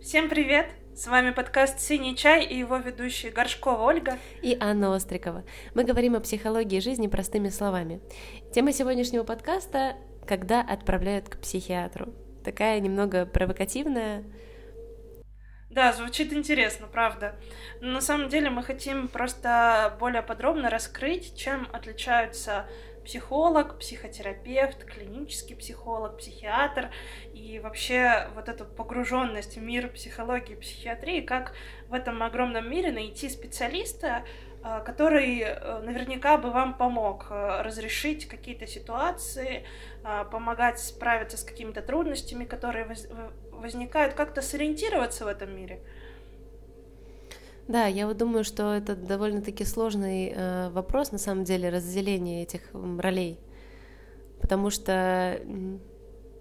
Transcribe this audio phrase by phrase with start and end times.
[0.00, 0.66] Всем привет!
[0.94, 5.44] С вами подкаст «Синий чай» и его ведущие Горшкова Ольга и Анна Острикова.
[5.74, 8.00] Мы говорим о психологии жизни простыми словами.
[8.54, 12.14] Тема сегодняшнего подкаста— «Когда отправляют к психиатру».
[12.44, 14.24] Такая немного провокативная,
[15.70, 17.36] да, звучит интересно, правда.
[17.80, 22.66] Но на самом деле мы хотим просто более подробно раскрыть, чем отличаются
[23.08, 26.90] психолог, психотерапевт, клинический психолог, психиатр
[27.32, 31.54] и вообще вот эту погруженность в мир психологии психиатрии, как
[31.88, 34.24] в этом огромном мире найти специалиста,
[34.62, 39.64] э, который э, наверняка бы вам помог э, разрешить какие-то ситуации,
[40.30, 42.86] помогать справиться с какими-то трудностями, которые
[43.50, 45.80] возникают, как-то сориентироваться в этом мире.
[47.68, 52.62] Да, я вот думаю, что это довольно-таки сложный э, вопрос, на самом деле, разделение этих
[52.72, 53.38] ролей.
[54.40, 55.38] Потому что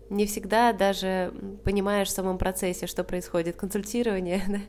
[0.10, 1.34] не всегда даже
[1.66, 3.58] понимаешь в самом процессе, что происходит.
[3.58, 4.60] Консультирование да?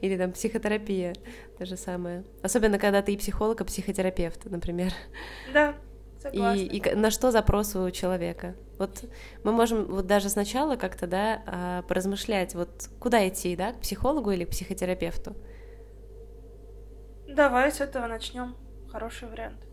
[0.00, 1.14] или там психотерапия,
[1.56, 2.24] то же самое.
[2.42, 4.92] Особенно, когда ты и психолог, и психотерапевт, например.
[5.54, 5.74] Да,
[6.20, 6.60] согласна.
[6.60, 8.56] И, и на что запрос у человека.
[8.78, 9.04] Вот
[9.44, 14.32] мы можем вот даже сначала как-то, да, а, поразмышлять, вот куда идти, да, к психологу
[14.32, 15.36] или к психотерапевту.
[17.38, 18.56] Давай с этого начнем.
[18.90, 19.64] Хороший вариант.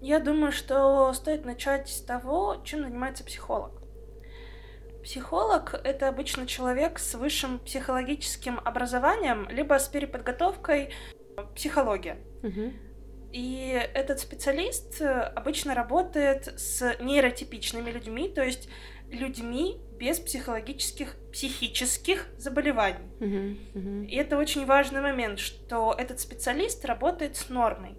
[0.00, 3.82] Я думаю, что стоит начать с того, чем занимается психолог.
[5.02, 10.94] Психолог— это обычно человек с высшим психологическим образованием, либо с переподготовкой
[11.54, 12.16] психология.
[12.42, 12.72] Угу.
[13.32, 18.70] И этот специалист обычно работает с нейротипичными людьми, то есть
[19.10, 23.08] людьми без психологических, психических заболеваний.
[23.20, 24.06] Uh-huh, uh-huh.
[24.06, 27.96] И это очень важный момент, что этот специалист работает с нормой.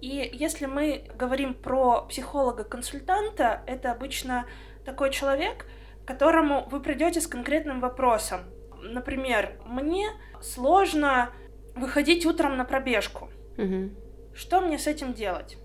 [0.00, 4.46] И если мы говорим про психолога-консультанта, это обычно
[4.84, 5.66] такой человек,
[6.04, 8.40] к которому вы придете с конкретным вопросом.
[8.80, 10.08] Например, мне
[10.40, 11.32] сложно
[11.74, 13.30] выходить утром на пробежку.
[13.56, 13.94] Uh-huh.
[14.34, 15.58] Что мне с этим делать?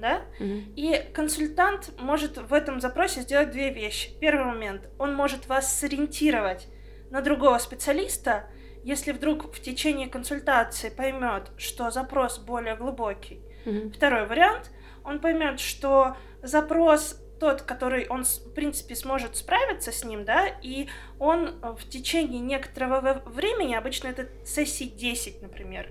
[0.00, 0.22] Да?
[0.40, 0.74] Mm-hmm.
[0.76, 4.10] И консультант может в этом запросе сделать две вещи.
[4.20, 6.68] Первый момент, он может вас сориентировать
[7.10, 8.50] на другого специалиста,
[8.84, 13.40] если вдруг в течение консультации поймет, что запрос более глубокий.
[13.64, 13.92] Mm-hmm.
[13.92, 14.70] Второй вариант,
[15.04, 20.88] он поймет, что запрос тот, который он, в принципе, сможет справиться с ним, да, и
[21.18, 25.88] он в течение некоторого времени, обычно это сессии 10, например,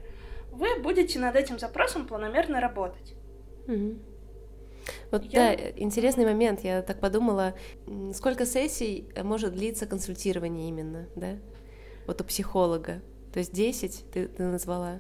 [0.52, 3.14] вы будете над этим запросом планомерно работать.
[3.68, 4.00] Угу.
[5.12, 5.56] Вот я...
[5.56, 6.64] да, интересный момент.
[6.64, 7.56] Я так подумала,
[8.14, 11.38] сколько сессий может длиться консультирование именно, да?
[12.06, 13.02] Вот у психолога.
[13.34, 15.00] То есть 10 ты, ты назвала.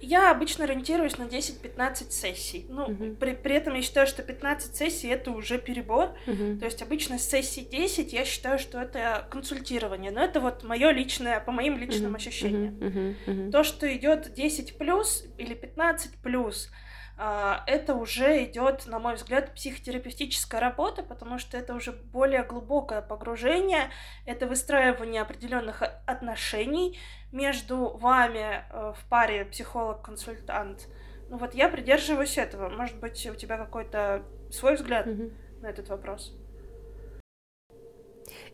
[0.00, 2.66] Я обычно ориентируюсь на 10-15 сессий.
[2.68, 3.16] Ну, uh-huh.
[3.16, 6.10] при, при этом я считаю, что 15 сессий это уже перебор.
[6.26, 6.58] Uh-huh.
[6.58, 10.10] То есть обычно сессии 10 я считаю, что это консультирование.
[10.10, 12.16] Но это вот мое личное, по моим личным uh-huh.
[12.16, 12.74] ощущениям.
[12.74, 13.16] Uh-huh.
[13.26, 13.50] Uh-huh.
[13.50, 16.70] То, что идет 10 плюс или 15 плюс,
[17.18, 23.90] это уже идет, на мой взгляд, психотерапевтическая работа, потому что это уже более глубокое погружение,
[24.26, 26.98] это выстраивание определенных отношений
[27.32, 30.88] между вами э, в паре психолог-консультант.
[31.28, 32.68] Ну вот я придерживаюсь этого.
[32.68, 35.60] Может быть, у тебя какой-то свой взгляд mm-hmm.
[35.62, 36.34] на этот вопрос?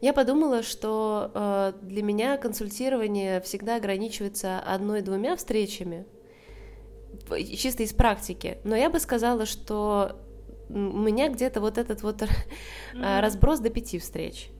[0.00, 6.06] Я подумала, что э, для меня консультирование всегда ограничивается одной-двумя встречами,
[7.56, 8.58] чисто из практики.
[8.64, 10.16] Но я бы сказала, что
[10.68, 12.22] у меня где-то вот этот вот
[12.94, 13.20] mm-hmm.
[13.20, 14.50] разброс до пяти встреч.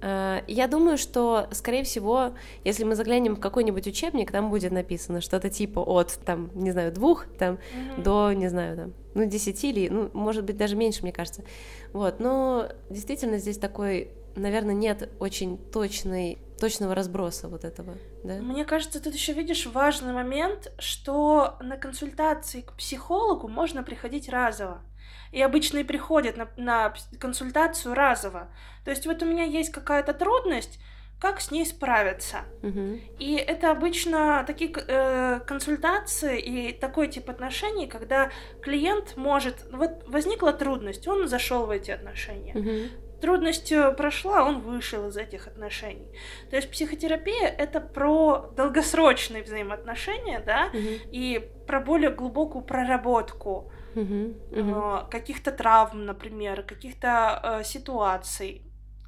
[0.00, 2.34] А, я думаю, что, скорее всего,
[2.64, 6.92] если мы заглянем в какой-нибудь учебник, там будет написано что-то типа от, там, не знаю,
[6.92, 8.02] двух, там, mm-hmm.
[8.02, 11.44] до, не знаю, там, ну, десяти или, ну, может быть, даже меньше, мне кажется.
[11.92, 18.34] Вот, но действительно здесь такой, наверное, нет очень точной точного разброса вот этого, да?
[18.34, 24.82] Мне кажется, тут еще видишь важный момент, что на консультации к психологу можно приходить разово.
[25.30, 28.48] И обычно и приходят на, на консультацию разово.
[28.84, 30.80] То есть вот у меня есть какая-то трудность,
[31.20, 32.38] как с ней справиться.
[32.62, 33.00] Угу.
[33.18, 38.30] И это обычно такие э, консультации и такой тип отношений, когда
[38.62, 42.54] клиент может, вот возникла трудность, он зашел в эти отношения.
[42.54, 46.08] Угу трудность прошла, он вышел из этих отношений.
[46.50, 51.10] То есть психотерапия это про долгосрочные взаимоотношения, да, угу.
[51.10, 53.72] и про более глубокую проработку.
[53.94, 55.08] Угу.
[55.10, 58.62] каких-то травм, например, каких-то э, ситуаций.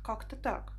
[0.05, 0.73] Как-то так.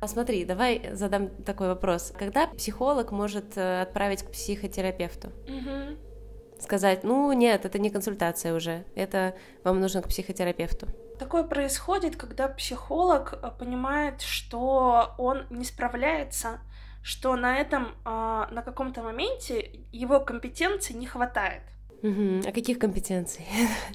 [0.00, 2.12] А смотри, давай задам такой вопрос.
[2.16, 5.28] Когда психолог может э, отправить к психотерапевту?
[5.48, 6.60] Угу.
[6.60, 9.34] Сказать, ну нет, это не консультация уже, это
[9.64, 10.86] вам нужно к психотерапевту.
[11.18, 16.60] Такое происходит, когда психолог э, понимает, что он не справляется,
[17.02, 21.62] что на этом, а, на каком-то моменте его компетенции не хватает.
[22.02, 22.40] Угу.
[22.46, 23.46] А каких компетенций?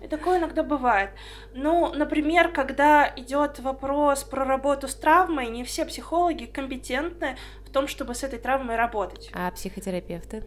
[0.01, 1.11] И такое иногда бывает.
[1.53, 7.87] Ну, например, когда идет вопрос про работу с травмой, не все психологи компетентны в том,
[7.87, 9.29] чтобы с этой травмой работать.
[9.33, 10.43] А психотерапевты?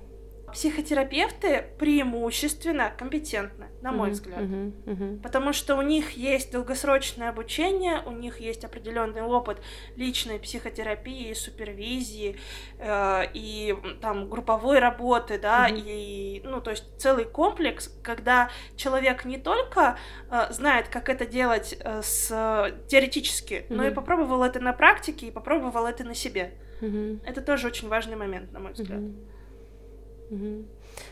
[0.55, 4.39] Психотерапевты преимущественно компетентны, на мой uh-huh, взгляд.
[4.39, 5.21] Uh-huh, uh-huh.
[5.21, 9.61] Потому что у них есть долгосрочное обучение, у них есть определенный опыт
[9.97, 12.39] личной психотерапии, супервизии
[12.79, 15.83] э, и там групповой работы, да, uh-huh.
[15.85, 19.99] и ну то есть целый комплекс, когда человек не только
[20.31, 22.29] э, знает, как это делать э, с
[22.89, 23.75] теоретически, uh-huh.
[23.75, 26.55] но и попробовал это на практике и попробовал это на себе.
[26.81, 27.21] Uh-huh.
[27.27, 29.01] Это тоже очень важный момент, на мой взгляд.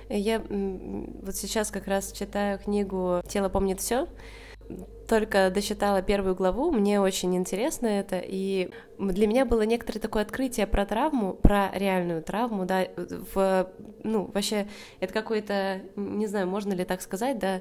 [0.09, 4.07] Я вот сейчас как раз читаю книгу «Тело помнит все.
[5.09, 10.67] Только дочитала первую главу, мне очень интересно это, и для меня было некоторое такое открытие
[10.67, 13.71] про травму, про реальную травму, да, в,
[14.05, 14.69] ну, вообще,
[15.01, 17.61] это какой-то, не знаю, можно ли так сказать, да,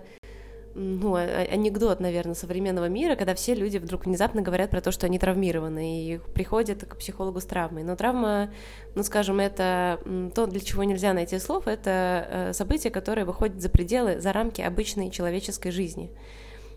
[0.74, 4.92] ну, а, а, анекдот, наверное, современного мира, когда все люди вдруг внезапно говорят про то,
[4.92, 7.84] что они травмированы, и приходят к психологу с травмой.
[7.84, 8.52] Но травма,
[8.96, 10.00] ну, скажем, это
[10.34, 14.62] то, для чего нельзя найти слов, это э, событие, которое выходит за пределы, за рамки
[14.62, 16.12] обычной человеческой жизни.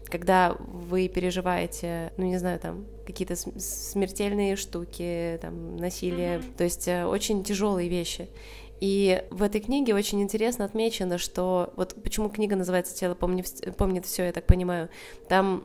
[0.06, 6.56] Когда вы переживаете, ну, не знаю, там, какие-то смертельные штуки, там, насилие, mm-hmm.
[6.56, 8.28] то есть э, очень тяжелые вещи.
[8.84, 13.46] И в этой книге очень интересно отмечено, что вот почему книга называется «Тело помнит,
[13.78, 14.90] помнит все», я так понимаю.
[15.26, 15.64] Там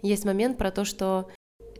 [0.00, 1.28] есть момент про то, что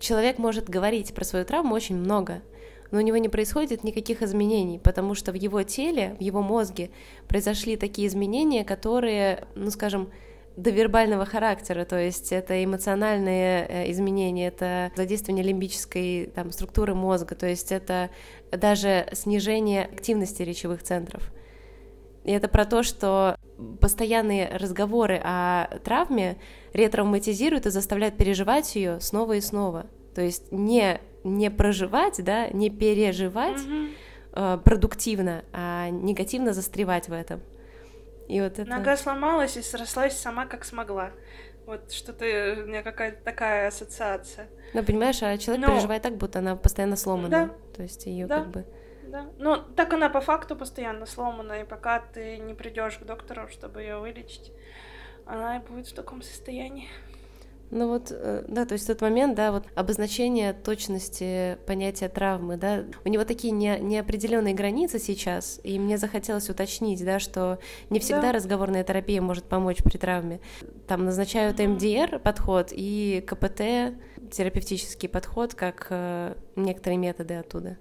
[0.00, 2.42] человек может говорить про свою травму очень много,
[2.90, 6.90] но у него не происходит никаких изменений, потому что в его теле, в его мозге
[7.28, 10.10] произошли такие изменения, которые, ну скажем,
[10.56, 17.34] до вербального характера, то есть это эмоциональные э, изменения, это задействование лимбической там, структуры мозга,
[17.34, 18.10] то есть это
[18.50, 21.22] даже снижение активности речевых центров.
[22.24, 23.36] И это про то, что
[23.80, 26.38] постоянные разговоры о травме
[26.72, 29.86] ретравматизируют и заставляют переживать ее снова и снова.
[30.14, 33.90] То есть не, не проживать, да, не переживать mm-hmm.
[34.32, 37.40] э, продуктивно, а негативно застревать в этом.
[38.28, 38.68] И вот это...
[38.68, 41.10] Нога сломалась и срослась сама как смогла.
[41.66, 44.48] Вот что-то у меня какая-то такая ассоциация.
[44.72, 45.72] Ну, понимаешь, а человек Но...
[45.72, 47.28] переживает так, будто она постоянно сломана.
[47.28, 47.50] Да.
[47.74, 48.38] То есть ее да.
[48.38, 48.66] как бы.
[49.08, 49.26] Да.
[49.38, 53.82] Ну, так она по факту постоянно сломана, и пока ты не придешь к доктору, чтобы
[53.82, 54.52] ее вылечить,
[55.24, 56.88] она и будет в таком состоянии.
[57.70, 62.84] Ну вот, э, да, то есть тот момент, да, вот обозначение точности понятия травмы, да,
[63.04, 67.58] у него такие не, неопределенные границы сейчас, и мне захотелось уточнить, да, что
[67.90, 68.32] не всегда да.
[68.32, 70.40] разговорная терапия может помочь при травме.
[70.86, 73.96] Там назначают МДР подход и КПТ,
[74.30, 77.78] терапевтический подход, как э, некоторые методы оттуда.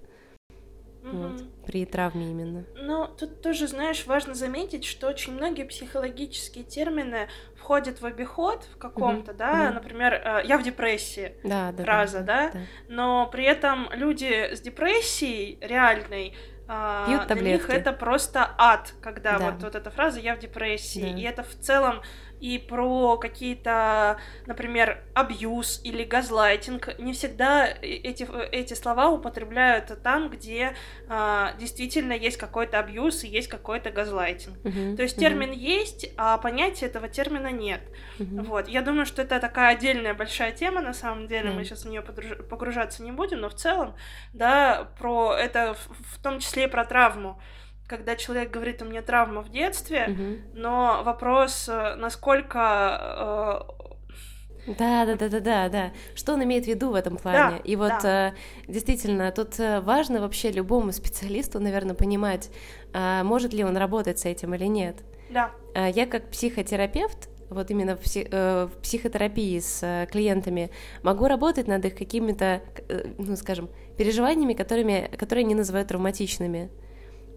[1.06, 1.16] Угу.
[1.16, 2.64] Вот, при травме именно.
[2.74, 8.78] Ну, тут тоже, знаешь, важно заметить, что очень многие психологические термины входят в обиход в
[8.78, 9.38] каком-то, угу.
[9.38, 9.74] да, угу.
[9.74, 14.54] например, э, я в депрессии, да, да, фраза, да, да, да, но при этом люди
[14.54, 16.34] с депрессией реальной
[16.68, 17.44] а, Пьют таблетки.
[17.44, 19.50] Для них это просто ад, когда да.
[19.50, 21.12] вот, вот эта фраза «я в депрессии».
[21.12, 21.18] Да.
[21.18, 22.02] И это в целом
[22.40, 26.98] и про какие-то, например, абьюз или газлайтинг.
[26.98, 30.74] Не всегда эти, эти слова употребляют там, где
[31.08, 34.56] а, действительно есть какой-то абьюз и есть какой-то газлайтинг.
[34.58, 35.56] Uh-huh, То есть термин uh-huh.
[35.56, 37.80] есть, а понятия этого термина нет.
[38.18, 38.44] Uh-huh.
[38.44, 38.68] Вот.
[38.68, 41.54] Я думаю, что это такая отдельная большая тема, на самом деле, uh-huh.
[41.54, 43.94] мы сейчас в нее погружаться не будем, но в целом,
[44.32, 47.40] да, про это в, в том числе и про травму
[47.86, 50.58] когда человек говорит, у меня травма в детстве, угу.
[50.58, 55.92] но вопрос, э, насколько э, да, да, да, да, да, да.
[56.16, 57.58] Что он имеет в виду в этом плане?
[57.58, 58.30] Да, и вот да.
[58.30, 58.32] э,
[58.66, 62.50] действительно, тут важно вообще любому специалисту, наверное, понимать,
[62.92, 64.96] может ли он работать с этим или нет.
[65.30, 65.52] Да.
[65.74, 70.70] Я как психотерапевт, вот именно в, псих, э, в психотерапии с э, клиентами,
[71.02, 76.70] могу работать над их какими-то, э, ну, скажем, переживаниями, которыми, которые они называют травматичными.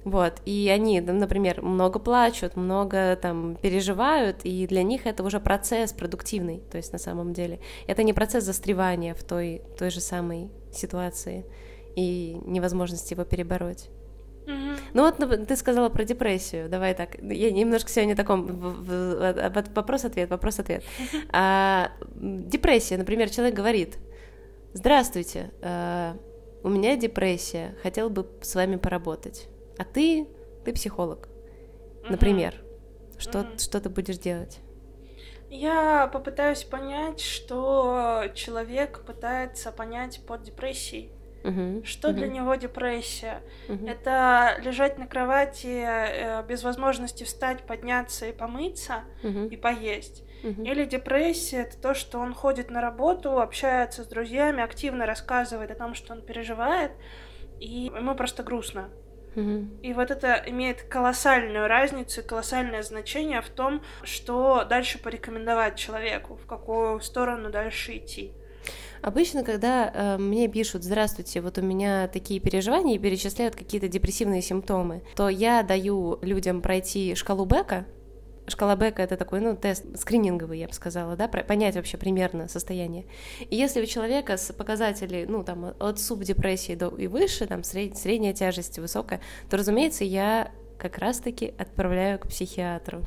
[0.05, 5.91] Вот, и они, например, много плачут, много там переживают, и для них это уже процесс
[5.91, 7.59] продуктивный, то есть на самом деле.
[7.85, 11.45] Это не процесс застревания в той, той же самой ситуации
[11.95, 13.89] и невозможности его перебороть.
[14.45, 14.77] Mm-hmm.
[14.93, 20.83] Ну вот ты сказала про депрессию, давай так, я немножко сегодня таком вопрос-ответ, вопрос-ответ.
[21.31, 23.97] А, депрессия, например, человек говорит,
[24.73, 26.15] здравствуйте, а,
[26.63, 30.27] у меня депрессия, хотел бы с вами поработать а ты,
[30.65, 31.29] ты психолог,
[32.09, 32.53] например.
[32.55, 33.19] Mm-hmm.
[33.19, 33.59] Что, mm-hmm.
[33.59, 34.61] что ты будешь делать?
[35.49, 41.11] Я попытаюсь понять, что человек пытается понять под депрессией.
[41.43, 43.41] Мгм, Что для мгм, него депрессия?
[43.67, 50.23] мгм, Это лежать на кровати э, без возможности встать, подняться и помыться мгм, и поесть.
[50.43, 50.63] мгм.
[50.63, 55.75] Или депрессия это то, что он ходит на работу, общается с друзьями, активно рассказывает о
[55.75, 56.91] том, что он переживает,
[57.59, 58.89] и ему просто грустно.
[59.35, 66.45] И вот это имеет колоссальную разницу колоссальное значение в том, что дальше порекомендовать человеку, в
[66.45, 68.33] какую сторону дальше идти.
[69.01, 74.41] Обычно, когда э, мне пишут «Здравствуйте, вот у меня такие переживания» и перечисляют какие-то депрессивные
[74.41, 77.85] симптомы, то я даю людям пройти шкалу Бека.
[78.49, 83.05] Шкала Бека— это такой, ну, тест скрининговый, я бы сказала, да, понять вообще примерно состояние.
[83.39, 87.97] И если у человека с показателей, ну, там, от субдепрессии до и выше, там, сред-
[87.97, 93.01] средняя тяжесть, высокая, то, разумеется, я как раз-таки отправляю к психиатру.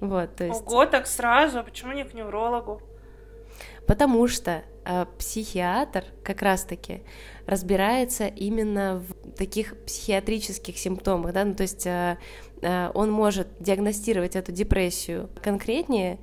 [0.00, 0.62] Вот, то есть...
[0.66, 2.80] Ого, так сразу, а почему не к неврологу?
[3.86, 7.02] Потому что э, психиатр как раз-таки
[7.46, 12.18] разбирается именно в таких психиатрических симптомах, да, ну, то есть э,
[12.62, 16.18] он может диагностировать эту депрессию конкретнее,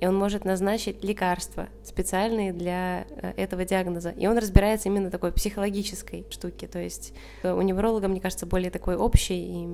[0.00, 4.10] и он может назначить лекарства специальные для э, этого диагноза.
[4.10, 8.70] И он разбирается именно такой психологической штуке, то есть э, у невролога, мне кажется, более
[8.70, 9.66] такой общий и,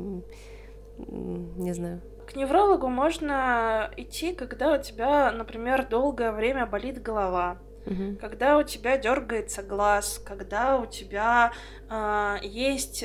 [0.99, 8.17] не знаю, К неврологу можно идти, когда у тебя, например, долгое время болит голова, Мгм.
[8.17, 11.53] когда у тебя дергается глаз, когда у тебя
[11.89, 13.05] а, есть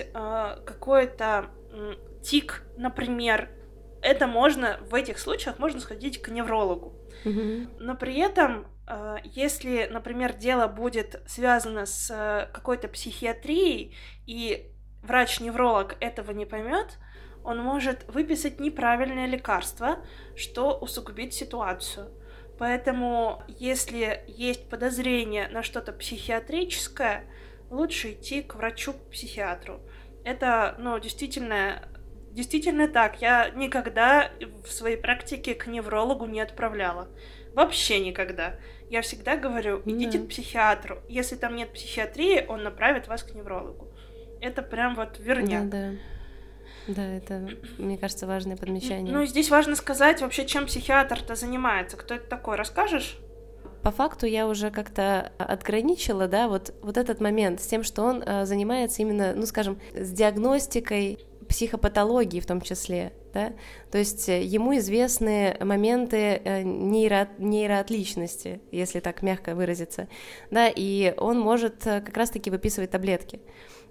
[0.65, 3.49] какой-то м, тик, например.
[4.01, 6.95] Это можно, в этих случаях можно сходить к неврологу.
[7.23, 7.69] Мгм.
[7.79, 14.71] Но при этом, а, если, например, дело будет связано с а, какой-то психиатрией, и
[15.03, 16.97] врач-невролог этого не поймет,
[17.43, 19.97] он может выписать неправильное лекарство,
[20.35, 22.11] что усугубит ситуацию.
[22.57, 27.23] Поэтому, если есть подозрение на что-то психиатрическое,
[27.71, 29.79] лучше идти к врачу-психиатру.
[30.23, 31.81] Это, ну, действительно,
[32.31, 33.21] действительно так.
[33.21, 34.31] Я никогда
[34.65, 37.07] в своей практике к неврологу не отправляла.
[37.53, 38.55] Вообще никогда.
[38.89, 40.25] Я всегда говорю, идите Да.
[40.25, 41.00] к психиатру.
[41.07, 43.88] Если там нет психиатрии, он направит вас к неврологу.
[44.41, 45.69] Это прям вот верняк.
[45.69, 45.93] Да, да.
[46.88, 47.47] Да, это,
[47.77, 49.13] мне кажется, важное подмечание.
[49.13, 51.95] Ну, здесь важно сказать вообще, чем психиатр-то занимается.
[51.95, 53.17] Кто это такой, расскажешь?
[53.83, 58.23] По факту я уже как-то отграничила, да, вот, вот этот момент с тем, что он
[58.23, 61.19] э, занимается именно, ну, скажем, с диагностикой
[61.51, 63.51] психопатологии в том числе, да,
[63.91, 70.08] то есть э, ему известны моменты э, нейро, нейроотличности, если так мягко выразиться,
[70.50, 73.41] да, и он может э, как раз-таки выписывать таблетки.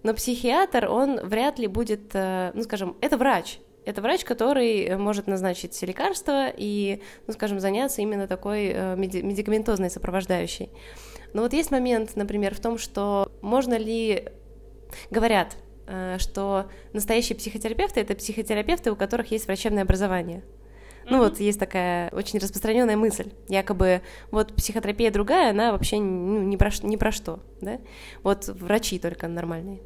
[0.02, 5.82] Но психиатр, он вряд ли будет, ну, скажем, это врач, это врач, который может назначить
[5.82, 10.70] лекарства и, ну, скажем, заняться именно такой меди- медикаментозной сопровождающей.
[11.34, 14.30] Но вот есть момент, например, в том, что можно ли,
[15.10, 15.58] говорят,
[16.18, 20.42] что настоящие психотерапевты это психотерапевты, у которых есть врачебное образование.
[21.04, 21.28] Ну Мгм.
[21.28, 26.70] вот есть такая очень распространенная мысль, якобы вот психотерапия другая, она вообще ну, ни, про,
[26.82, 27.78] ни про что, да?
[28.22, 29.80] Вот врачи только нормальные.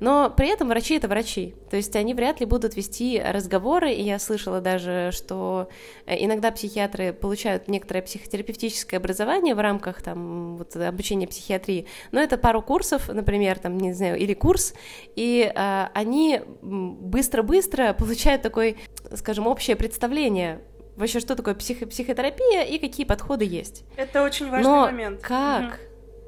[0.00, 4.02] Но при этом врачи это врачи, то есть они вряд ли будут вести разговоры, и
[4.02, 5.68] я слышала даже, что
[6.06, 12.36] э, иногда психиатры получают некоторое психотерапевтическое образование в рамках там вот обучения психиатрии, но это
[12.38, 14.74] пару курсов, например, там не знаю, или курс,
[15.16, 18.76] и а, они быстро-быстро получают такой,
[19.14, 20.60] скажем, общее представление
[20.96, 23.84] вообще, что такое психо- психотерапия и какие подходы есть.
[23.96, 25.20] Это очень важный Но момент.
[25.22, 25.72] как, Мгм.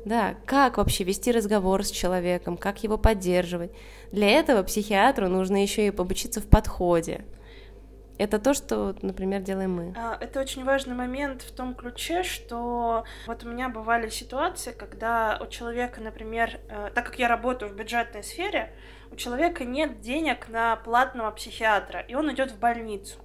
[0.05, 3.73] Да, как вообще вести разговор с человеком, как его поддерживать?
[4.13, 7.25] Для этого психиатру нужно еще и обучиться в подходе.
[8.17, 9.95] Это то, что, например, делаем мы.
[9.97, 15.39] А, Это очень важный момент в том ключе, что вот у меня бывали ситуации, когда
[15.43, 18.73] у человека, например, э, так как я работаю в бюджетной сфере,
[19.11, 23.19] у человека нет денег на платного психиатра, и он идет в больницу.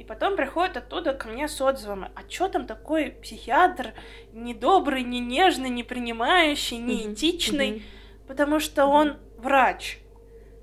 [0.00, 3.92] И потом приходит оттуда ко мне с отзывами, а чё там такой психиатр
[4.32, 7.82] недобрый, не нежный, не принимающий, не этичный,
[8.26, 9.98] потому что он врач.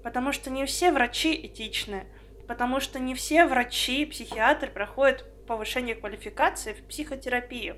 [0.01, 2.07] Потому что не все врачи этичны.
[2.47, 7.77] Потому что не все врачи, психиатры проходят повышение квалификации в психотерапию.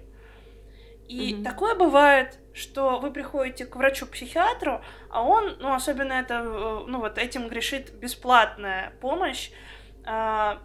[1.09, 1.43] И Мгм.
[1.43, 7.17] такое бывает, что вы приходите к врачу-психиатру, а он, ну, особенно это, э, ну, вот
[7.17, 9.49] этим грешит бесплатная помощь,
[10.05, 10.61] а,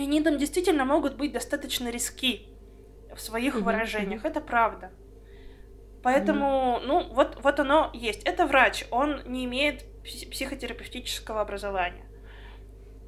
[0.00, 2.48] и они там действительно могут быть достаточно риски
[3.14, 4.90] в своих Мгм, выражениях, это правда.
[6.02, 8.22] Поэтому, ну, вот, вот оно есть.
[8.24, 12.04] Это врач, он не имеет пси- психотерапевтического образования.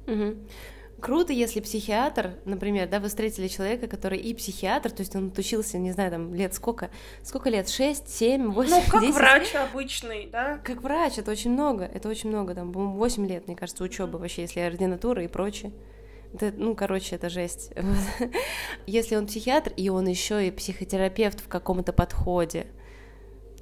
[0.07, 0.47] Мгм.
[0.99, 5.77] Круто, если психиатр, например, да, вы встретили человека, который и психиатр, то есть он отучился,
[5.77, 6.89] не знаю, там, лет сколько,
[7.21, 9.15] сколько лет, 6, 7, 8, Ну, как 10?
[9.15, 10.57] врач обычный, да?
[10.63, 14.17] Как врач, это очень много, это очень много, там, по-моему, 8 лет, мне кажется, учебы
[14.17, 15.71] вообще, если ординатура и прочее.
[16.39, 17.71] Это, ну, короче, это жесть.
[18.85, 22.67] Если он психиатр, и он еще и психотерапевт в каком-то подходе,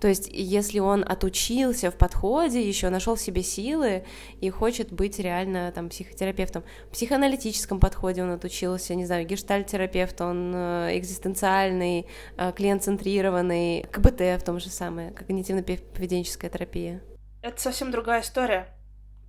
[0.01, 4.03] то есть, если он отучился в подходе, еще нашел в себе силы
[4.41, 10.53] и хочет быть реально там психотерапевтом, в психоаналитическом подходе он отучился, не знаю, гештальтерапевт, он
[10.53, 17.01] э, экзистенциальный, э, клиент-центрированный, КБТ в том же самое, когнитивно-поведенческая терапия.
[17.41, 18.67] Это совсем другая история.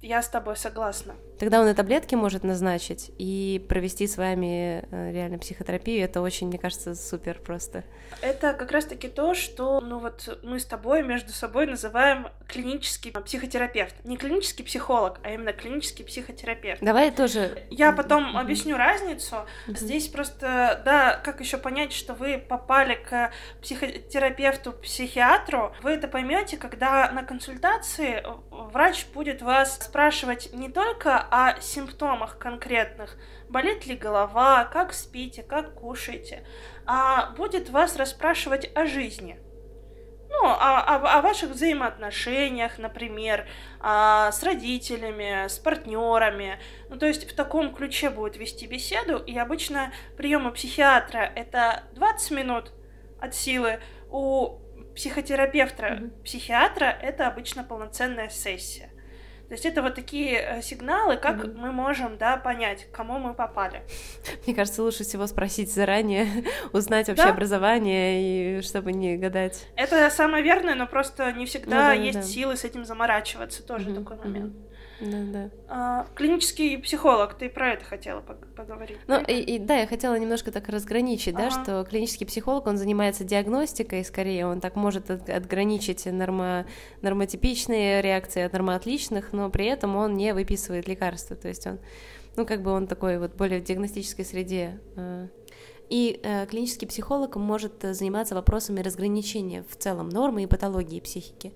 [0.02, 1.14] Я с тобой согласна.
[1.38, 6.05] Тогда он и таблетки может назначить и провести с вами э, реально психотерапию.
[6.05, 7.85] Это очень, мне кажется, супер просто.
[8.23, 13.95] Это как раз-таки то, что ну вот мы с тобой между собой называем клинический психотерапевт.
[14.05, 16.83] Не клинический психолог, а именно клинический психотерапевт.
[16.83, 17.62] Давай тоже.
[17.71, 19.37] Я потом объясню разницу.
[19.66, 26.57] Здесь просто, да, как еще понять, что вы попали к психотерапевту, психиатру, вы это поймете,
[26.57, 33.16] когда на консультации врач будет вас спрашивать не только о симптомах конкретных,
[33.49, 36.47] болит ли голова, как спите, как кушаете,
[36.87, 39.38] а будет вас расспрашивать о жизни.
[40.28, 43.47] Ну, о, о, о ваших взаимоотношениях, например,
[43.80, 46.59] а, с родителями, с партнерами.
[46.88, 52.30] Ну, то есть в таком ключе будет вести беседу, и обычно приемы психиатра это 20
[52.33, 52.73] минут
[53.21, 53.80] от силы,
[54.11, 54.59] у
[54.95, 56.23] психотерапевта, mm-hmm.
[56.23, 58.90] психиатра это обычно полноценная сессия.
[59.48, 61.56] То есть это вот такие э, сигналы, как mm-hmm.
[61.56, 63.82] мы можем, да, понять, к кому мы попали.
[64.44, 67.30] Мне кажется, лучше всего спросить заранее, узнать вообще да?
[67.30, 69.66] образование, и чтобы не гадать.
[69.76, 72.24] Это самое верное, но просто не всегда ну, да, есть да.
[72.24, 74.04] силы с этим заморачиваться, тоже mm-hmm.
[74.04, 74.52] такой момент.
[74.52, 74.65] Mm-hmm.
[75.00, 75.50] Да, да.
[75.68, 78.98] А, клинический психолог, ты про это хотела поговорить?
[79.06, 81.50] Ну, и, и, да, я хотела немножко так разграничить, ага.
[81.50, 86.66] да, что клинический психолог, он занимается диагностикой, скорее, он так может от, отграничить нормо,
[87.02, 91.78] нормотипичные реакции от нормотличных, но при этом он не выписывает лекарства, то есть он,
[92.36, 94.80] ну, как бы он такой вот более в диагностической среде.
[94.96, 95.28] А.
[95.88, 101.52] И э, клинический психолог может заниматься вопросами разграничения в целом нормы и патологии психики.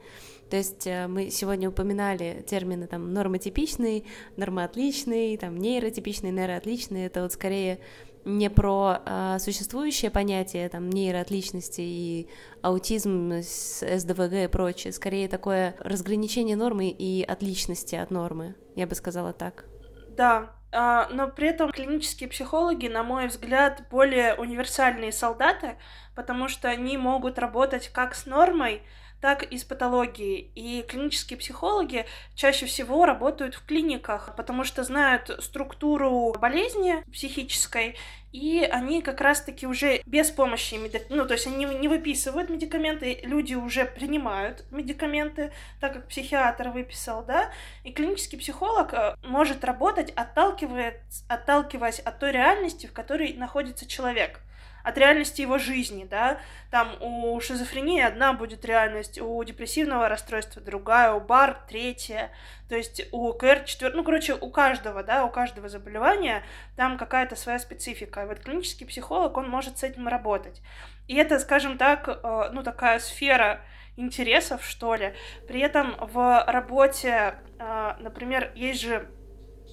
[0.50, 4.04] То есть э, мы сегодня упоминали термины там нормотипичный,
[4.36, 7.06] нормотличный, там нейротипичный, нейроотличный.
[7.06, 7.78] Это вот скорее
[8.24, 12.28] не про а, существующее понятие там нейроотличности и
[12.62, 18.94] аутизм с СДВГ и прочее, скорее такое разграничение нормы и отличности от нормы, я бы
[18.94, 19.64] сказала так.
[20.10, 25.76] Да, а, но при этом клинические психологи, на мой взгляд, более универсальные солдаты,
[26.14, 28.82] потому что они могут работать как с нормой,
[29.20, 30.50] так и с патологией.
[30.54, 37.96] И клинические психологи чаще всего работают в клиниках, потому что знают структуру болезни психической,
[38.32, 41.02] и они как раз-таки уже без помощи, меди...
[41.08, 47.24] ну, то есть они не выписывают медикаменты, люди уже принимают медикаменты, так как психиатр выписал,
[47.24, 47.50] да,
[47.82, 50.94] и клинический психолог э, может работать, отталкиваясь,
[51.28, 54.40] отталкиваясь от той реальности, в которой находится человек
[54.82, 56.40] от реальности его жизни, да,
[56.70, 62.30] там у шизофрении одна будет реальность, у депрессивного расстройства другая, у бар третья,
[62.68, 66.42] то есть у КР четвертая, ну, короче, у каждого, да, у каждого заболевания
[66.76, 70.62] там какая-то своя специфика, и вот клинический психолог, он может с этим работать,
[71.08, 73.62] и это, скажем так, э, ну, такая сфера
[73.96, 75.14] интересов, что ли,
[75.46, 79.08] при этом в работе, э, например, есть же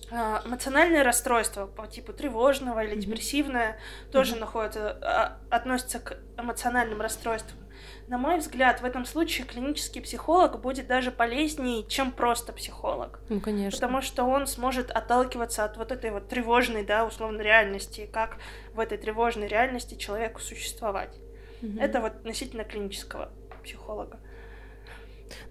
[0.09, 4.11] а, эмоциональное расстройство по типу тревожного или депрессивное mm-hmm.
[4.11, 4.39] тоже mm-hmm.
[4.39, 7.59] находится, а, относится к эмоциональным расстройствам.
[8.07, 13.19] На мой взгляд, в этом случае клинический психолог будет даже полезнее, чем просто психолог.
[13.27, 13.77] Ну, конечно.
[13.77, 18.37] Потому что он сможет отталкиваться от вот этой вот тревожной, да, условно, реальности, как
[18.73, 21.17] в этой тревожной реальности человеку существовать.
[21.61, 21.81] Mm-hmm.
[21.81, 23.29] Это вот относительно клинического
[23.61, 24.19] психолога.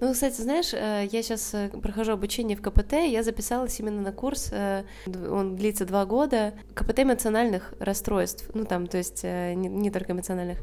[0.00, 4.12] Ну, кстати, знаешь, э, я сейчас э, прохожу обучение в КПТ, я записалась именно на
[4.12, 9.90] курс, э, он длится два года, КПТ эмоциональных расстройств, ну там, то есть не, не
[9.90, 10.58] только эмоциональных.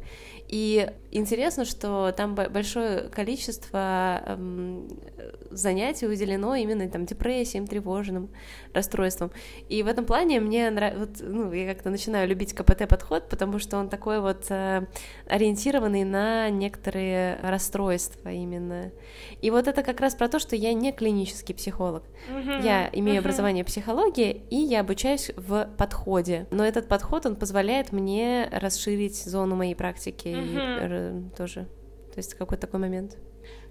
[0.53, 4.87] И интересно, что там большое количество эм,
[5.49, 8.29] занятий уделено именно там депрессиям, тревожным
[8.71, 9.31] расстройствам.
[9.67, 13.77] И в этом плане мне нравится, вот, ну, я как-то начинаю любить КПТ-подход, потому что
[13.77, 14.85] он такой вот э,
[15.27, 18.91] ориентированный на некоторые расстройства именно.
[19.41, 22.03] И вот это как раз про то, что я не клинический психолог.
[22.29, 22.63] Mm-hmm.
[22.63, 23.19] Я имею mm-hmm.
[23.19, 26.45] образование психологии, и я обучаюсь в подходе.
[26.51, 30.42] Но этот подход, он позволяет мне расширить зону моей практики mm-hmm.
[30.43, 31.67] И тоже.
[32.13, 33.17] То есть какой такой момент.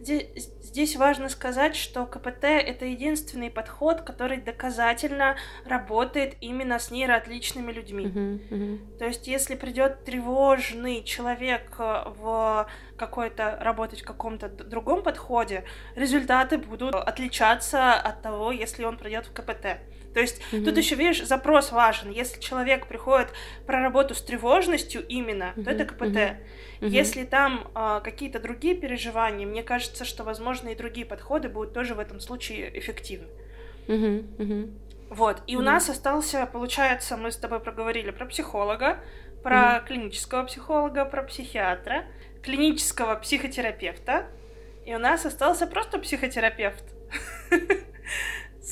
[0.00, 7.70] Здесь, здесь важно сказать, что КПТ— это единственный подход, который доказательно работает именно с нейроотличными
[7.70, 8.06] людьми.
[8.06, 8.98] Uh-huh, uh-huh.
[8.98, 16.58] То есть, если придет тревожный человек э, в какой-то работать в каком-то другом подходе, результаты
[16.58, 19.78] будут отличаться от того, если он придет в КПТ.
[20.14, 20.64] То есть mm-hmm.
[20.64, 22.10] тут еще, видишь, запрос важен.
[22.10, 23.28] Если человек приходит
[23.66, 25.64] про работу с тревожностью именно, mm-hmm.
[25.64, 26.02] то это КПТ.
[26.02, 26.36] Mm-hmm.
[26.80, 26.88] Mm-hmm.
[26.88, 31.94] Если там а, какие-то другие переживания, мне кажется, что, возможно, и другие подходы будут тоже
[31.94, 33.28] в этом случае эффективны.
[33.86, 34.36] Mm-hmm.
[34.36, 34.78] Mm-hmm.
[35.10, 35.42] Вот.
[35.46, 35.58] И mm-hmm.
[35.58, 38.98] у нас остался, получается, мы с тобой проговорили про психолога,
[39.42, 39.86] про mm-hmm.
[39.86, 42.04] клинического психолога, про психиатра,
[42.42, 44.26] клинического психотерапевта.
[44.84, 46.84] И у нас остался просто психотерапевт.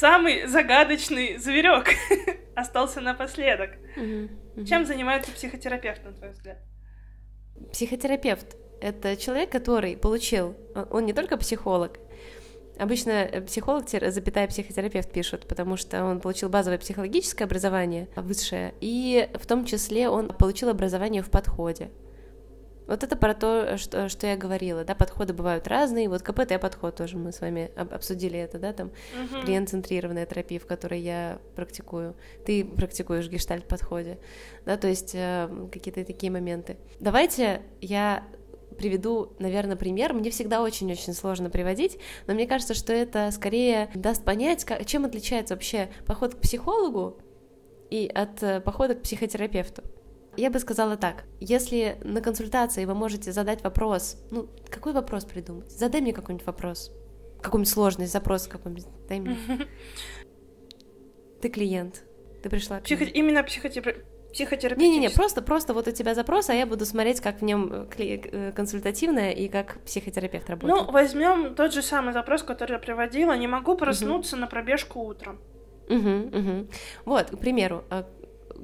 [0.00, 1.90] самый загадочный зверек
[2.56, 3.70] остался напоследок.
[4.66, 6.58] Чем занимается психотерапевт, на твой взгляд?
[7.72, 10.56] Психотерапевт— это человек, который получил,
[10.90, 11.98] он не только психолог,
[12.78, 19.28] Обычно э, психолог, запятая психотерапевт пишут, потому что он получил базовое психологическое образование, высшее, и
[19.34, 21.90] в том числе он получил образование в подходе.
[22.90, 27.16] Вот это про то, что, что я говорила, да, подходы бывают разные, вот КПТ-подход тоже
[27.16, 29.44] мы с вами обсудили это, да, там, uh-huh.
[29.44, 34.18] клиент-центрированная терапия, в которой я практикую, ты практикуешь в гештальт-подходе,
[34.66, 36.78] да, то есть э, какие-то такие моменты.
[36.98, 38.24] Давайте я
[38.76, 40.12] приведу, наверное, пример.
[40.12, 45.04] Мне всегда очень-очень сложно приводить, но мне кажется, что это скорее даст понять, как, чем
[45.04, 47.20] отличается вообще поход к психологу
[47.88, 49.84] и от э, похода к психотерапевту.
[50.40, 55.70] Я бы сказала так, если на консультации вы можете задать вопрос, ну, какой вопрос придумать?
[55.70, 56.90] Задай мне какой-нибудь вопрос,
[57.42, 59.36] какой-нибудь сложный запрос какой-нибудь, дай мне.
[61.42, 62.04] Ты клиент,
[62.42, 62.80] ты пришла.
[62.80, 63.04] Психо...
[63.04, 64.80] Именно психотерапевт.
[64.80, 68.52] Не-не-не, просто, просто вот у тебя запрос, а я буду смотреть, как в нем э,
[68.56, 70.86] консультативное и как психотерапевт работает.
[70.86, 73.36] Ну, возьмем тот же самый запрос, который я приводила.
[73.36, 74.40] Не могу проснуться угу.
[74.40, 75.38] на пробежку утром.
[75.90, 76.66] Угу, угу.
[77.04, 78.06] Вот, к примеру, а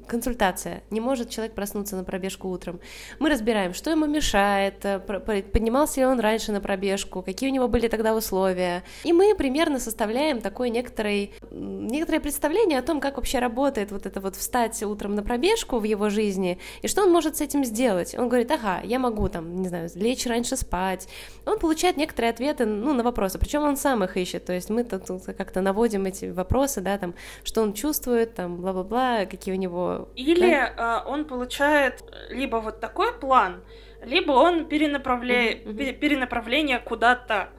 [0.07, 0.83] консультация.
[0.89, 2.79] Не может человек проснуться на пробежку утром.
[3.19, 7.67] Мы разбираем, что ему мешает, э, поднимался ли он раньше на пробежку, какие у него
[7.67, 8.83] были тогда условия.
[9.03, 14.19] И мы примерно составляем такое некоторое, некоторое представление о том, как вообще работает вот это
[14.21, 18.15] вот встать утром на пробежку в его жизни, и что он может с этим сделать.
[18.15, 21.07] Он говорит, ага, я могу там, не знаю, лечь раньше спать.
[21.45, 24.83] Он получает некоторые ответы ну, на вопросы, причем он сам их ищет, то есть мы
[24.83, 25.03] тут
[25.37, 30.49] как-то наводим эти вопросы, да, там, что он чувствует, там, бла-бла-бла, какие у него или
[30.49, 31.03] да?
[31.05, 33.63] э, он получает либо вот такой план,
[34.01, 35.93] либо он перенаправляет uh-huh, uh-huh.
[35.93, 37.49] перенаправление куда-то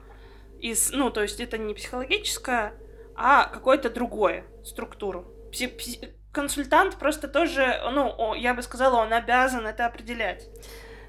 [0.59, 2.73] из, ну, то есть это не психологическое,
[3.15, 5.25] а какое-то другое структуру.
[5.51, 10.47] Пси- пси- консультант просто тоже, ну, я бы сказала, он обязан это определять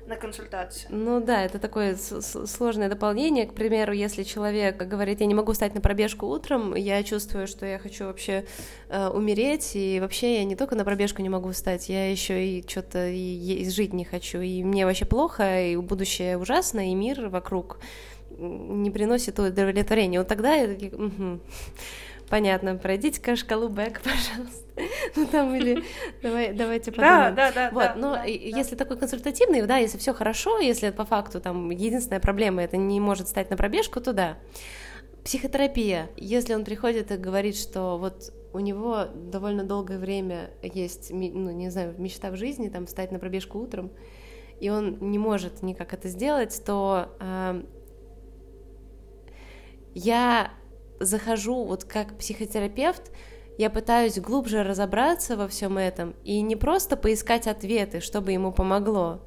[0.06, 0.86] на консультации.
[0.90, 3.46] Ну да, это такое сложное дополнение.
[3.46, 7.66] К примеру, если человек говорит, я не могу встать на пробежку утром, я чувствую, что
[7.66, 8.44] я хочу вообще
[8.88, 12.68] э, умереть, и вообще я не только на пробежку не могу встать, я еще и
[12.68, 17.28] что-то и, и жить не хочу, и мне вообще плохо, и будущее ужасно, и мир
[17.28, 17.78] вокруг
[18.40, 20.18] не приносит удовлетворения.
[20.18, 21.40] Вот тогда я такие, угу.
[22.30, 24.70] Понятно, пройдите-ка шкалу Бек, пожалуйста.
[25.16, 25.82] Ну там или
[26.22, 27.34] давай, давайте подумаем.
[27.34, 27.70] Да, да, да.
[27.72, 28.84] Вот, да, но да, если да.
[28.84, 33.28] такой консультативный, да, если все хорошо, если по факту там единственная проблема это не может
[33.28, 34.38] стать на пробежку, то да.
[35.24, 36.08] Психотерапия.
[36.16, 41.68] Если он приходит и говорит, что вот у него довольно долгое время есть, ну, не
[41.68, 43.90] знаю, мечта в жизни, там, встать на пробежку утром,
[44.60, 47.62] и он не может никак это сделать, то э,
[49.94, 50.52] я
[51.00, 53.10] захожу вот как психотерапевт,
[53.58, 59.20] я пытаюсь глубже разобраться во всем этом и не просто поискать ответы, чтобы ему помогло,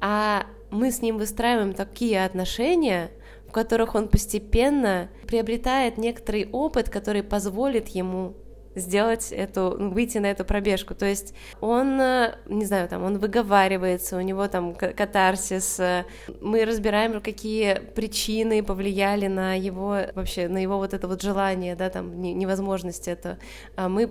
[0.00, 3.10] а мы с ним выстраиваем такие отношения,
[3.46, 8.36] в которых он постепенно приобретает некоторый опыт, который позволит ему
[8.78, 10.94] сделать эту, ну, выйти на эту пробежку.
[10.94, 16.04] То есть он, э, не знаю, там, он выговаривается, у него там катарсис, э,
[16.40, 21.90] мы разбираем, какие причины повлияли на его, вообще, на его вот это вот желание, да,
[21.90, 23.38] там, невозможность это.
[23.76, 24.08] А мы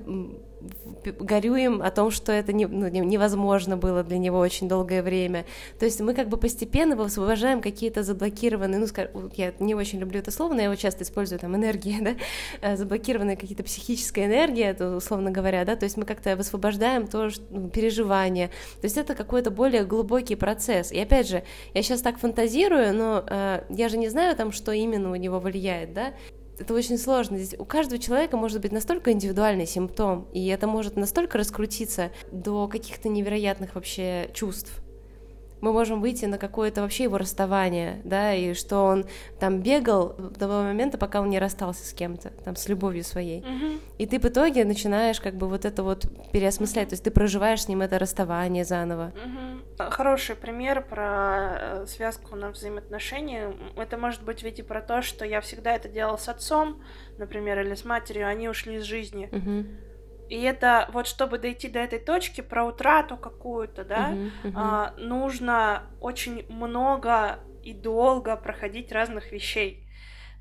[1.19, 5.45] горюем о том, что это не, ну, невозможно было для него очень долгое время.
[5.79, 10.31] То есть мы как бы постепенно высвобождаем какие-то заблокированные, ну, я не очень люблю это
[10.31, 12.15] слово, но я его часто использую, там, энергии, да,
[12.61, 17.43] э, заблокированные какие-то психическая энергия, условно говоря, да, то есть мы как-то высвобождаем то, что,
[17.49, 20.91] ну, переживания, то есть это какой-то более глубокий процесс.
[20.91, 21.43] И опять же,
[21.73, 25.39] я сейчас так фантазирую, но э, я же не знаю там, что именно у него
[25.39, 26.13] влияет, да,
[26.59, 27.37] это очень сложно.
[27.37, 32.67] Здесь у каждого человека может быть настолько индивидуальный симптом, и это может настолько раскрутиться до
[32.67, 34.81] каких-то невероятных вообще чувств,
[35.61, 39.05] мы можем выйти на какое-то вообще его расставание, да, и что он
[39.39, 43.41] там бегал до того момента, пока он не расстался с кем-то, там, с любовью своей.
[43.41, 43.79] Мгм.
[43.97, 47.63] И ты в итоге начинаешь как бы вот это вот переосмыслять, то есть ты проживаешь
[47.63, 49.13] с ним это расставание заново.
[49.15, 49.63] Мгм.
[49.91, 53.53] Хороший пример про э, связку на взаимоотношения.
[53.75, 56.81] Это может быть ведь и про то, что я всегда это делал с отцом,
[57.17, 59.29] например, или с матерью, они ушли из жизни.
[59.31, 59.67] Мгм.
[60.29, 64.53] И это вот чтобы дойти до этой точки про утрату какую-то, да, Мгм, мгм.
[64.55, 69.87] а, нужно очень много и долго проходить разных вещей.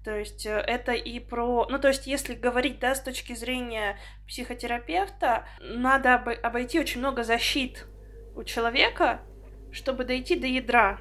[0.04, 1.66] То есть э, это и про...
[1.68, 7.24] Ну, то есть если говорить, да, с точки зрения психотерапевта, надо обо- обойти очень много
[7.24, 7.86] защит
[8.36, 9.20] у человека,
[9.72, 11.00] чтобы дойти до ядра.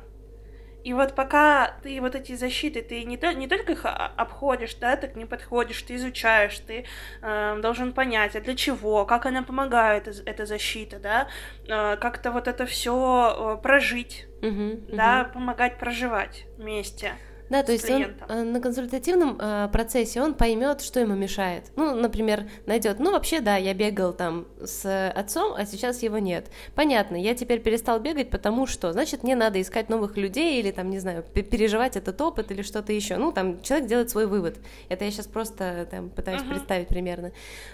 [0.85, 4.95] И вот пока ты вот эти защиты, ты не, то- не только их обходишь, да,
[4.95, 6.85] ты к ним подходишь, ты изучаешь, ты
[7.23, 11.27] э, должен понять, а для чего, как она помогает, эта защита, да,
[11.67, 15.33] э, как-то вот это все прожить, Мгм, да, мгм.
[15.33, 17.13] помогать проживать вместе.
[17.49, 18.27] Да, то есть он клиентом.
[18.29, 21.65] э, на консультативном э, процессе он поймет, что ему мешает.
[21.75, 26.47] Ну, например, найдет, ну вообще да, я бегал там с отцом, а сейчас его нет.
[26.73, 30.89] Понятно, я теперь перестал бегать, потому что, значит, мне надо искать новых людей или там,
[30.89, 33.17] не знаю, пе- переживать этот опыт или что-то еще.
[33.17, 34.57] Ну, там человек делает свой вывод.
[34.89, 36.49] Это я сейчас просто там пытаюсь Мгм.
[36.49, 37.31] представить примерно.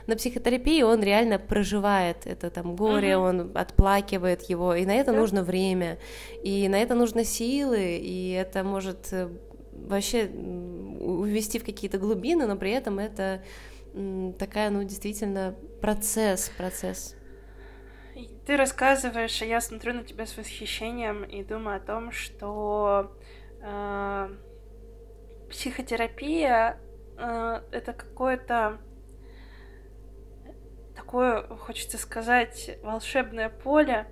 [0.07, 3.25] На психотерапии он реально проживает это там горе, Мгм.
[3.25, 5.17] он отплакивает его, и на это Да.
[5.19, 5.97] нужно время,
[6.43, 9.29] и на это нужно силы, и это может э,
[9.87, 13.43] вообще увести в какие-то глубины, но при этом это
[14.39, 17.15] такая, ну, действительно, процесс, процесс.
[18.45, 23.17] Ты рассказываешь, а я смотрю на тебя с восхищением и думаю о том, что
[23.61, 24.29] э,
[25.49, 26.79] психотерапия
[27.17, 28.79] э, это какое-то
[30.95, 34.07] такое, хочется сказать, волшебное поле.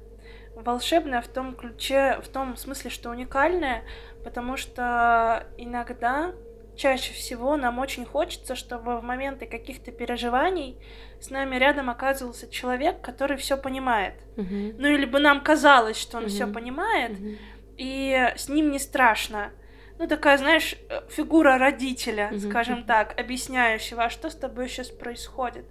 [0.63, 3.83] Волшебное в том ключе, в том смысле, что уникальное,
[4.23, 6.33] потому что иногда,
[6.75, 10.77] чаще всего, нам очень хочется, чтобы в моменты каких-то переживаний
[11.21, 14.15] с нами рядом оказывался человек, который все понимает.
[14.35, 14.75] Мгм.
[14.77, 16.53] Ну или бы нам казалось, что он все Мгм.
[16.53, 17.37] понимает, Мгм.
[17.77, 19.51] и с ним не страшно.
[19.97, 24.89] Ну, такая, знаешь, э, фигура родителя, Мгм, скажем так, объясняющего, а что с тобой сейчас
[24.89, 25.65] происходит.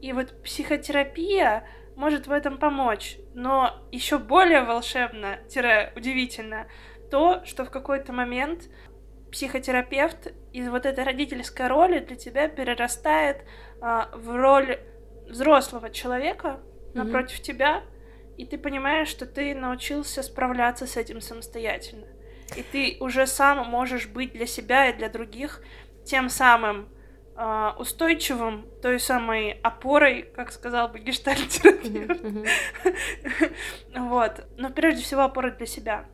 [0.00, 1.64] И вот психотерапия
[1.96, 3.18] может в этом помочь.
[3.34, 6.66] Но еще более волшебно, тире удивительно,
[7.10, 8.70] то, что в какой-то момент
[9.30, 13.44] психотерапевт из вот этой родительской роли для тебя перерастает
[13.80, 14.78] а, в роль
[15.28, 16.60] взрослого человека
[16.94, 17.04] Мгм.
[17.04, 17.82] напротив тебя,
[18.36, 22.06] и ты понимаешь, что ты научился справляться с этим самостоятельно.
[22.56, 25.62] И ты уже сам можешь быть для себя и для других
[26.04, 26.88] тем самым
[27.34, 32.22] а, устойчивым, той самой опорой, как сказал бы гештальт-терапевт.
[32.22, 32.44] Мгм.
[34.08, 34.44] Вот.
[34.56, 36.04] Но прежде всего опора для себя.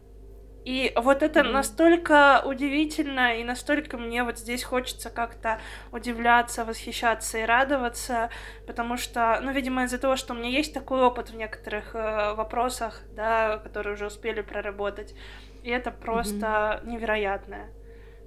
[0.64, 1.52] И вот это Мгм.
[1.52, 5.60] настолько удивительно, и настолько мне вот здесь хочется как-то
[5.92, 8.28] удивляться, восхищаться и радоваться,
[8.66, 12.34] потому что, ну, видимо, из-за того, что у меня есть такой опыт в некоторых э,
[12.34, 15.14] вопросах, да, которые уже успели проработать,
[15.62, 17.70] и это просто невероятное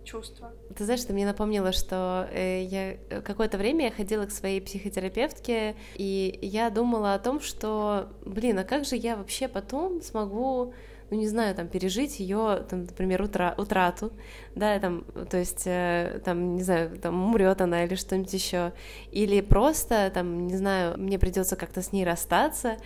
[0.03, 0.51] чувство.
[0.75, 4.61] Ты знаешь, ты мне напомнила, что э, я э, какое-то время я ходила к своей
[4.61, 10.73] психотерапевтке, и я думала о том, что, блин, а как же я вообще потом смогу,
[11.09, 14.11] ну не знаю, там пережить ее, там, например, утра утрату,
[14.55, 18.73] да, там, то есть, э, там, не знаю, там умрет она или что-нибудь еще,
[19.11, 22.77] или просто, там, не знаю, мне придется как-то с ней расстаться.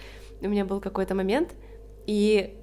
[0.42, 1.56] У меня был какой-то момент,
[2.08, 2.58] и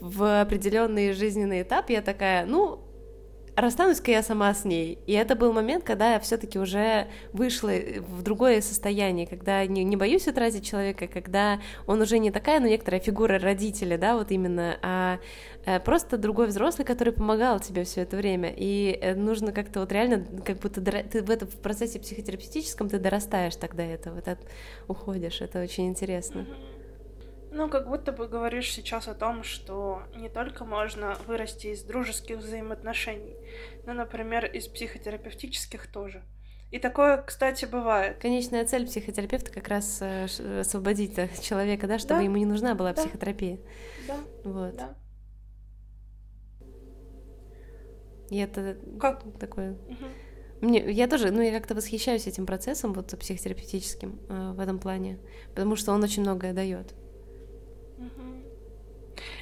[0.00, 2.87] в определенный жизненный этап я такая, ну,
[3.60, 4.98] расстанусь-ка я сама с ней.
[5.06, 9.96] И это был момент, когда я все-таки уже вышла в другое состояние, когда не, не
[9.96, 14.78] боюсь утратить человека, когда он уже не такая, ну, некоторая фигура родителя, да, вот именно,
[14.82, 15.18] а
[15.64, 18.52] э, просто другой взрослый, который помогал тебе все это время.
[18.56, 22.98] И э, нужно как-то вот реально, как будто ты в этом в процессе психотерапевтическом ты
[22.98, 24.46] дорастаешь тогда этого, вот от-
[24.88, 25.40] уходишь.
[25.40, 26.42] Это очень интересно.
[26.42, 26.77] Мгм.
[27.50, 32.38] Ну, как будто бы говоришь сейчас о том, что не только можно вырасти из дружеских
[32.38, 33.36] взаимоотношений,
[33.86, 36.22] но, например, из психотерапевтических тоже.
[36.70, 38.18] И такое, кстати, бывает.
[38.18, 40.26] Конечная цель психотерапевта как раз э,
[40.60, 42.24] освободить э, человека, да, чтобы Да.
[42.24, 43.00] ему не нужна была Да.
[43.02, 43.58] психотерапия.
[44.06, 44.76] Да, Вот.
[44.76, 44.94] да.
[48.28, 49.22] И это Как?
[49.38, 49.70] такое.
[49.88, 50.08] Мгм.
[50.60, 55.18] Мне, я тоже, ну, я как-то восхищаюсь этим процессом, вот психотерапевтическим э, в этом плане,
[55.54, 56.94] потому что он очень многое дает.
[57.98, 58.44] Мгм.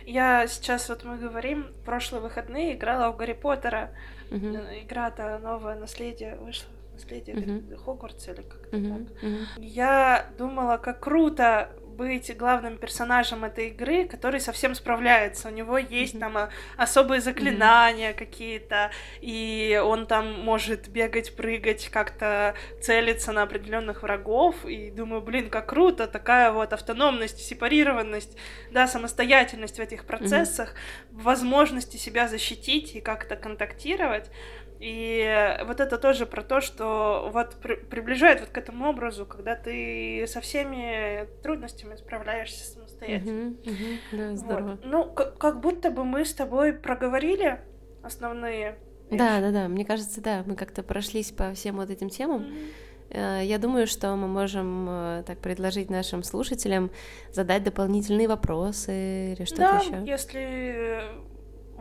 [0.06, 3.94] Я сейчас, вот мы говорим, в прошлые выходные играла в Гарри Поттера.
[4.30, 4.36] Э,
[4.82, 7.76] Игра-то новое наследие вышла наследие uh-huh.
[7.76, 8.80] Хогвартса или как-то так.
[8.80, 9.46] Uh-huh.
[9.58, 15.48] Я думала, как круто быть главным персонажем этой игры, который совсем справляется.
[15.48, 16.20] У него есть mm-hmm.
[16.20, 18.18] там а, особые заклинания mm-hmm.
[18.18, 24.64] какие-то, и он там может бегать, прыгать, как-то целиться на определенных врагов.
[24.64, 28.36] И думаю, блин, как круто, такая вот автономность, сепарированность,
[28.70, 31.22] да, самостоятельность в этих процессах, mm-hmm.
[31.22, 34.30] возможности себя защитить и как-то контактировать.
[34.78, 39.54] И вот это тоже про то, что вот при, приближает вот к этому образу, когда
[39.54, 43.54] ты со всеми трудностями справляешься самостоятельно.
[43.64, 44.70] Uh-huh, uh-huh, да, здорово.
[44.70, 44.80] Вот.
[44.84, 47.60] Ну, как, как будто бы мы с тобой проговорили
[48.02, 48.78] основные.
[49.10, 49.68] Да, да, да.
[49.68, 52.42] Мне кажется, да, мы как-то прошлись по всем вот этим темам.
[52.42, 53.44] Uh-huh.
[53.44, 56.90] Я думаю, что мы можем э, так предложить нашим слушателям
[57.30, 60.10] задать дополнительные вопросы или что-то да, еще.
[60.10, 61.02] Если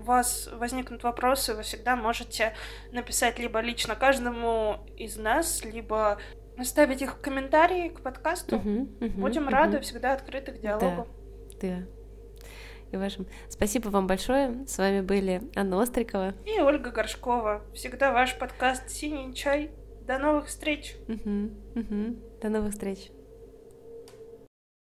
[0.06, 2.54] вас возникнут вопросы, вы всегда можете
[2.92, 6.18] написать либо лично каждому из нас, либо
[6.58, 8.58] оставить их в комментарии к подкасту.
[8.58, 9.52] Угу, угу, Будем угу.
[9.52, 11.08] рады, всегда открыты к диалогу.
[11.62, 11.84] Да, да.
[12.92, 13.28] И вашим.
[13.50, 14.66] Спасибо вам большое.
[14.68, 17.64] С вами были Анна Острикова и Ольга Горшкова.
[17.74, 19.72] Всегда ваш подкаст «Синий чай».
[20.06, 20.96] До новых встреч!
[21.08, 22.16] Угу, угу.
[22.40, 23.10] До новых встреч!